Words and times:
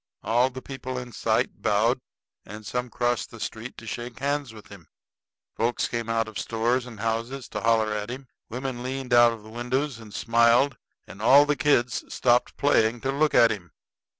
All 0.23 0.49
the 0.49 0.63
people 0.63 0.97
in 0.97 1.11
sight 1.11 1.61
bowed, 1.61 1.99
and 2.43 2.65
some 2.65 2.89
crossed 2.89 3.29
the 3.29 3.39
street 3.39 3.77
to 3.77 3.85
shake 3.85 4.17
hands 4.17 4.51
with 4.51 4.65
him; 4.69 4.87
folks 5.55 5.87
came 5.87 6.09
out 6.09 6.27
of 6.27 6.39
stores 6.39 6.87
and 6.87 7.01
houses 7.01 7.47
to 7.49 7.61
holler 7.61 7.93
at 7.93 8.09
him; 8.09 8.25
women 8.49 8.81
leaned 8.81 9.13
out 9.13 9.31
of 9.31 9.43
windows 9.43 9.99
and 9.99 10.11
smiled; 10.11 10.75
and 11.05 11.21
all 11.21 11.45
the 11.45 11.55
kids 11.55 12.03
stopped 12.11 12.57
playing 12.57 13.01
to 13.01 13.11
look 13.11 13.35
at 13.35 13.51
him. 13.51 13.73